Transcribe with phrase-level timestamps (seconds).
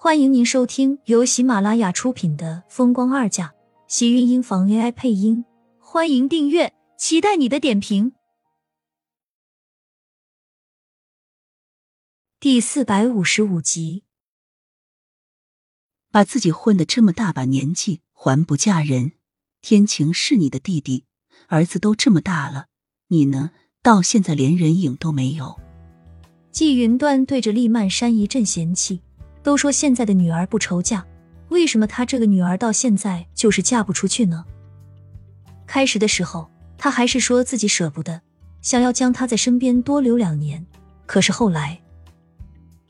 [0.00, 3.48] 欢迎您收听由喜马拉雅出品的《风光二嫁》，
[3.88, 5.44] 喜运音房 AI 配音。
[5.80, 8.12] 欢迎订阅，期待你的点评。
[12.38, 14.04] 第四百五十五集，
[16.12, 19.14] 把自己混的这么大把年纪还不嫁人，
[19.60, 21.06] 天晴是你的弟弟，
[21.48, 22.68] 儿子都这么大了，
[23.08, 23.50] 你呢？
[23.82, 25.58] 到现在连人影都没有。
[26.52, 29.00] 季云端对着厉曼山一阵嫌弃，
[29.48, 31.02] 都说现在的女儿不愁嫁，
[31.48, 34.44] 为什么她这个女儿到现在就是嫁不出去呢？
[35.66, 38.20] 开始的时候，他还是说自己舍不得，
[38.60, 40.62] 想要将她在身边多留两年。
[41.06, 41.80] 可是后来，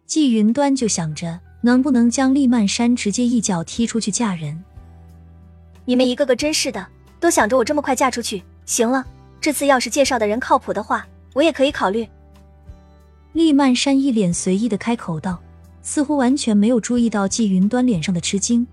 [0.04, 4.60] 季云端就想着能不能将厉曼山直接一脚踢出去嫁人。
[5.84, 6.84] 你们一个个真是的，
[7.20, 8.42] 都想着我这么快嫁出去。
[8.66, 9.06] 行了，
[9.40, 12.04] 这次要是介绍的人靠谱的话，我也可以考虑。
[13.32, 15.40] 厉曼山一脸随意的开口道，
[15.88, 18.66] 似乎完全没有注意到季云端脸上的吃惊。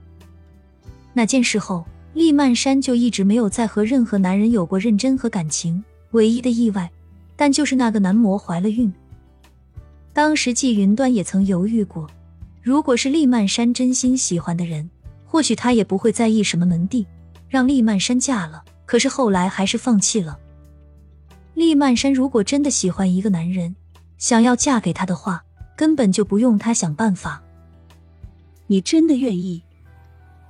[1.14, 5.82] 那件事后，厉曼山就一直没有再和任何男人有过认真和感情。
[6.12, 6.92] 唯一的意外，
[7.38, 8.94] 但就是那个男模怀了孕。
[10.12, 12.06] 当时季云端也曾犹豫过，
[12.62, 14.90] 如果是厉曼山真心喜欢的人，
[15.24, 17.08] 或许他也不会在意什么门第，
[17.48, 18.62] 让厉曼山嫁了。
[18.86, 20.38] 可是后来还是放弃了。
[21.54, 23.74] 厉曼山如果真的喜欢一个男人，
[24.18, 25.45] 想要嫁给他的话，
[25.76, 27.42] 根本就不用他想办法。
[28.68, 29.62] 你真的愿意？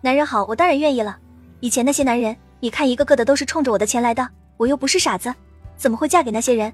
[0.02, 1.18] 男人好，我当然愿意了。
[1.60, 5.34] 以前那些男人，你看一个个的都是冲着我的钱来的，我又不是傻子，
[5.76, 6.72] 怎么会嫁给那些人？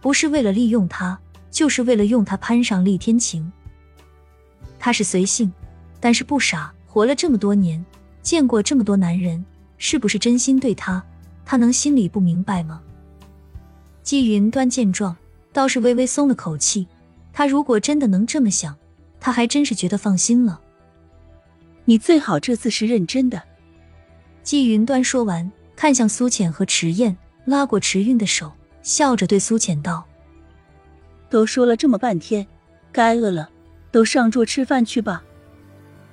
[0.00, 1.18] 不是为了利用他，
[1.50, 3.50] 就是为了用他攀上厉天晴。
[4.78, 5.50] 他是随性，
[6.00, 6.72] 但是不傻。
[6.86, 7.82] 活了这么多年，
[8.20, 9.42] 见过这么多男人，
[9.78, 11.02] 是不是真心对他？
[11.44, 12.82] 他能心里不明白吗？
[14.02, 15.16] 季云端见状。
[15.54, 16.88] 倒是微微松了口气，
[17.32, 18.76] 他如果真的能这么想，
[19.18, 20.60] 他还真是觉得放心了。
[21.84, 23.42] 你最好这次是认真的。
[24.42, 30.04] 季云端说完，看向苏浅和迟燕，拉过迟韵的手，笑着对苏浅道
[31.30, 32.46] ：“都说了这么半天，
[32.92, 33.48] 该饿了，
[33.90, 35.24] 都上桌吃饭去吧。”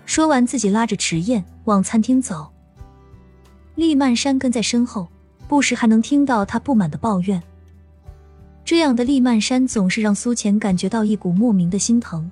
[0.05, 2.51] 说完，自己拉着迟燕往餐厅走。
[3.75, 5.07] 厉曼山跟在身后，
[5.47, 7.41] 不时还能听到他不满的抱怨。
[8.69, 12.29] 这样的厉曼山总是让苏浅感觉到一股莫名的心疼，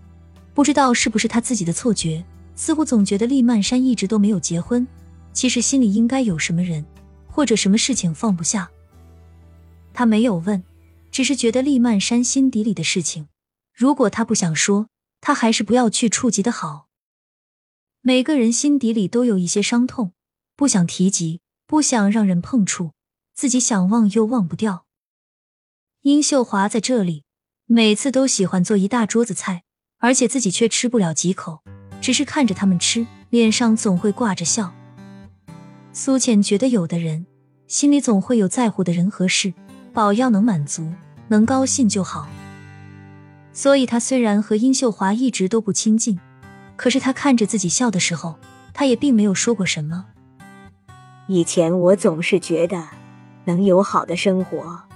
[0.53, 2.23] 不知道是不是他自己的错觉，
[2.55, 4.85] 似乎总觉得厉曼山一直都没有结婚，
[5.33, 6.85] 其实心里应该有什么人
[7.25, 8.69] 或者什么事情放不下。
[9.95, 10.63] 他没有问，
[11.09, 13.27] 只是觉得厉曼山心底里的事情，
[13.73, 16.85] 如果他不想说，他还是不要去触及的好。
[18.01, 20.11] 每个人心底里都有一些伤痛，
[20.55, 22.91] 不想提及，不想让人碰触，
[23.33, 24.85] 自己想忘又忘不掉。
[26.07, 27.25] 殷秀华在这里，
[27.65, 29.63] 每次都喜欢做一大桌子菜，
[29.99, 31.59] 而且自己却吃不了几口，
[31.99, 34.73] 只是看着他们吃，脸上总会挂着笑。
[35.91, 37.25] 苏浅觉得，有的人
[37.67, 39.53] 心里总会有在乎的人和事，
[39.91, 40.93] 宝要能满足，
[41.27, 42.29] 能高兴就好。
[43.51, 46.17] 所以，他虽然和殷秀华一直都不亲近，
[46.77, 48.39] 可是他看着自己笑的时候，
[48.73, 50.05] 他也并没有说过什么。
[51.27, 52.87] 以前我总是觉得，
[53.43, 54.86] 能有好的生活。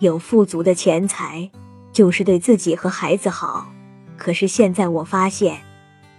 [0.00, 1.50] 有富足的钱财，
[1.92, 3.72] 就是对自己和孩子好。
[4.16, 5.58] 可是现在我发现，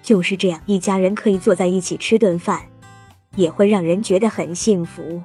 [0.04, 2.62] 就是这样，一家人可以坐在一起吃顿饭，
[3.36, 5.22] 也会让人觉得很幸福。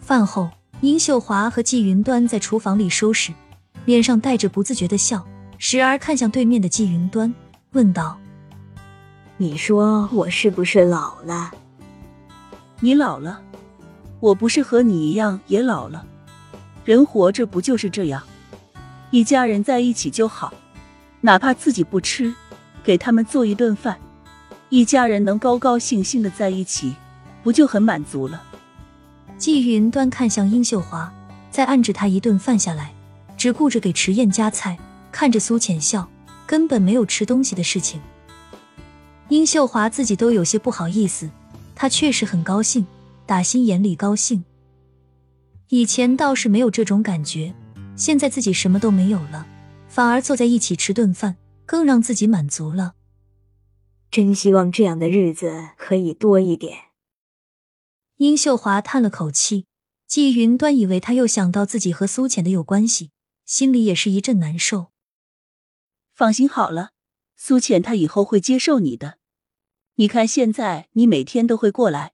[0.00, 0.50] 饭后，
[0.80, 3.32] 殷秀华和季云端在厨房里收拾，
[3.84, 5.24] 脸上带着不自觉的笑，
[5.58, 7.32] 时而看向对面的季云端，
[7.72, 8.18] 问道
[9.38, 11.52] ：“你说我是不是老了？
[12.80, 13.40] 你老了，
[14.18, 16.04] 我不是和你一样也老了。”
[16.84, 18.22] 人活着不就是这样，
[19.10, 20.52] 一家人在一起就好，
[21.20, 22.34] 哪怕自己不吃，
[22.82, 23.98] 给他们做一顿饭，
[24.68, 26.94] 一家人能高高兴兴的在一起，
[27.42, 28.42] 不就很满足了？
[29.38, 31.12] 季云端看向殷秀华，
[31.50, 32.92] 再按着他一顿饭下来，
[33.36, 34.76] 只顾着给迟燕夹菜，
[35.12, 36.08] 看着苏浅笑，
[36.46, 38.00] 根本没有吃东西的事情。
[39.28, 41.30] 殷秀华自己都有些不好意思，
[41.76, 42.84] 她确实很高兴，
[43.24, 44.44] 打心眼里高兴。
[45.74, 47.54] 以前倒是没有这种感觉，
[47.96, 49.46] 现在自己什么都没有了，
[49.88, 52.92] 反而坐在一起吃顿饭，更让自己满足了。
[54.10, 56.76] 真希望这样的日子可以多一点。
[58.18, 59.64] 殷秀华叹了口气，
[60.06, 63.10] 季云端以为他又想到自己和苏浅的有关系，
[63.46, 64.88] 心里也是一阵难受。
[66.12, 66.90] 放心好了，
[67.34, 69.16] 苏浅她以后会接受你的。
[69.94, 72.12] 你看现在你每天都会过来，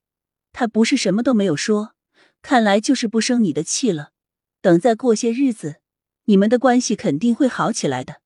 [0.53, 1.97] 她不是什么都没有说。
[2.43, 4.13] 看来就是不生你的气了。
[4.61, 5.81] 等再过些日子，
[6.25, 8.21] 你们的关系肯定会好起来的。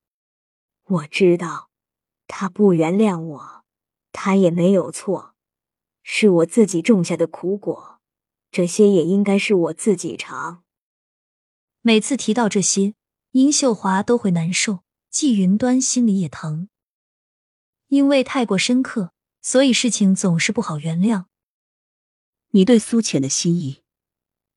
[0.85, 1.69] 我知道，
[2.27, 3.63] 他不原谅我，
[4.11, 5.35] 他也没有错，
[6.01, 7.99] 是我自己种下的苦果，
[8.49, 10.63] 这些也应该是我自己尝。
[11.81, 12.95] 每次提到这些，
[13.31, 16.69] 殷秀华都会难受，季云端心里也疼，
[17.89, 21.25] 因为太过深刻，所以事情总是不好原谅。
[22.49, 23.82] 你对苏浅的心意，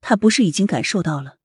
[0.09, 1.39] 他不是已经感受到了？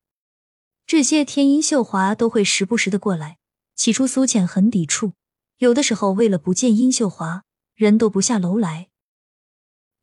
[0.86, 3.40] 这些天，殷秀华都会时不时的过来。
[3.74, 5.14] 起初，苏浅很抵触，
[5.58, 7.44] 有的时候为了不见殷秀华，
[7.74, 8.90] 人都不下楼来。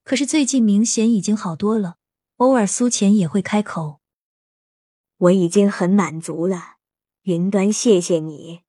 [0.03, 1.99] 可是最近明显已经好多了，
[2.39, 4.01] 偶尔苏浅也会开口
[5.19, 6.79] ：“我已经很满足了，
[7.23, 8.63] 云端，谢谢你。”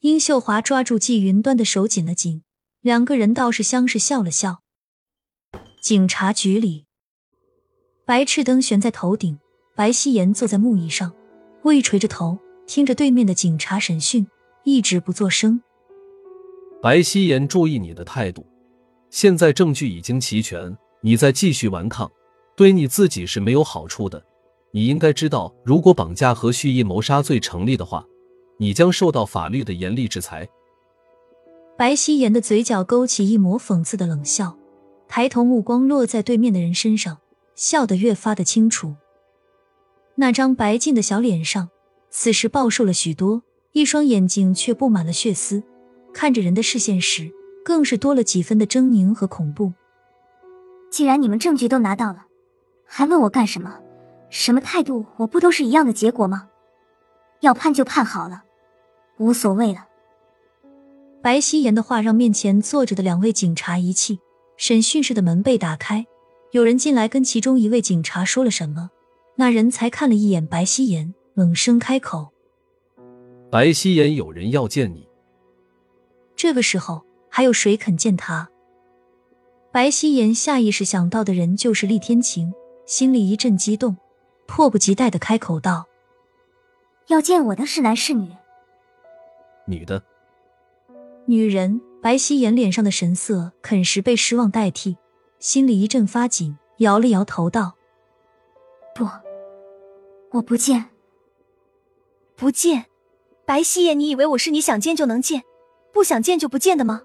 [0.00, 2.44] 殷秀华抓住季云端的手紧了紧，
[2.80, 4.62] 两个人倒是相视笑了笑。
[5.82, 6.86] 警察局里，
[8.10, 9.38] 白炽灯悬在头顶，
[9.76, 11.12] 白希言坐在木椅上，
[11.62, 12.36] 微垂着头，
[12.66, 14.26] 听着对面的警察审讯，
[14.64, 15.62] 一直不作声。
[16.82, 18.44] 白希言，注意你的态度。
[19.10, 22.10] 现在证据已经齐全，你再继续顽抗，
[22.56, 24.20] 对你自己是没有好处的。
[24.72, 28.04] 你应该知道，如果绑架和蓄意谋杀罪成立的话，
[28.58, 30.48] 你将受到法律的严厉制裁。
[31.78, 34.58] 白希言的嘴角勾起一抹讽刺的冷笑。
[35.06, 37.18] 抬头，目光落在对面的人身上，
[37.60, 38.94] 笑得越发的清楚。
[40.14, 41.68] 那张白净的小脸上，
[42.08, 43.42] 此时暴瘦了许多，
[43.72, 45.62] 一双眼睛却布满了血丝，
[46.14, 47.30] 看着人的视线时，
[47.62, 49.74] 更是多了几分的狰狞和恐怖。
[50.90, 52.24] 既然你们证据都拿到了，
[52.86, 53.78] 还问我干什么？
[54.30, 55.04] 什么态度？
[55.18, 56.48] 我不都是一样的结果吗？
[57.40, 58.44] 要判就判好了，
[59.18, 59.84] 无所谓了。
[61.20, 64.18] 白希言的话让面前坐着的两位警察一气。
[64.56, 66.06] 审讯室的门被打开，
[66.52, 68.90] 有人进来跟其中一位警察说了什么，
[69.36, 72.32] 那人才看了一眼白希言，冷声开口
[73.50, 75.08] ：“白希言，有人要见你。”
[76.34, 78.48] 这个时候还有谁肯见他？
[79.72, 82.52] 白希言下意识想到的人就是厉天晴，
[82.86, 83.96] 心里一阵激动，
[84.46, 85.86] 迫不及待的开口道
[87.06, 88.28] ：“要见我的是男是女
[89.66, 90.02] ？”“女的。
[91.26, 94.96] ”“女人。”白希言脸上的神色肯时被失望代替，
[95.40, 97.74] 心里一阵发紧，摇了摇头道
[98.94, 99.08] ：“不，
[100.32, 100.90] 我不见，
[102.36, 102.84] 不见。
[103.46, 105.42] 白希言，你以为我是你想见就能见，
[105.92, 107.02] 不想见就不见的吗？”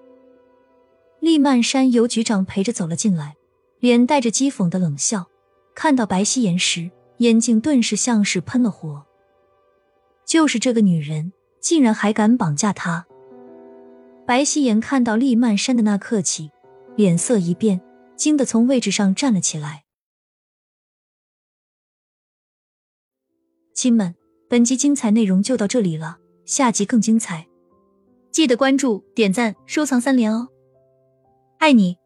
[1.22, 3.38] 厉曼山由局长陪着走了进来，
[3.80, 5.28] 脸带着讥讽的冷笑，
[5.74, 9.06] 看到白希言时，眼睛顿时像是喷了火。
[10.26, 13.08] 就是这个女人，竟然还敢绑架他！
[14.26, 16.52] 白希言看到厉曼山的那刻起，
[16.96, 17.80] 脸色一变，
[18.16, 19.86] 惊的从位置上站了起来。
[23.74, 24.16] 亲们，
[24.50, 27.48] 本集精彩内容就到这里了，下集更精彩，
[28.32, 30.48] 记得关注、点赞、收藏三连哦！
[31.60, 31.98] 爱你。